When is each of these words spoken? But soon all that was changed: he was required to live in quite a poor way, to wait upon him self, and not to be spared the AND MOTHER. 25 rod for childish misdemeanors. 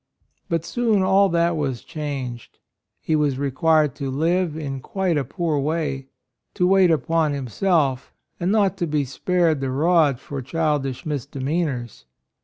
But 0.49 0.65
soon 0.65 1.03
all 1.03 1.29
that 1.29 1.55
was 1.55 1.83
changed: 1.83 2.57
he 2.99 3.15
was 3.15 3.37
required 3.37 3.93
to 3.97 4.09
live 4.09 4.57
in 4.57 4.79
quite 4.79 5.15
a 5.15 5.23
poor 5.23 5.59
way, 5.59 6.07
to 6.55 6.65
wait 6.65 6.89
upon 6.89 7.35
him 7.35 7.47
self, 7.47 8.11
and 8.39 8.51
not 8.51 8.77
to 8.77 8.87
be 8.87 9.05
spared 9.05 9.59
the 9.61 9.67
AND 9.67 9.75
MOTHER. 9.75 9.79
25 9.79 9.79
rod 10.15 10.19
for 10.19 10.41
childish 10.41 11.05
misdemeanors. 11.05 12.05